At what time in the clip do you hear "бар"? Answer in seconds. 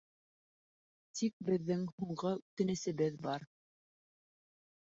3.29-3.49